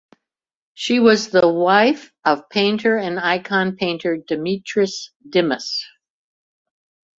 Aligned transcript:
She 0.73 0.99
was 0.99 1.29
the 1.29 1.47
wife 1.47 2.11
of 2.25 2.49
painter 2.49 2.97
and 2.97 3.19
icon 3.19 3.75
painter 3.75 4.17
Dimitris 4.17 5.11
Dimas. 5.29 5.85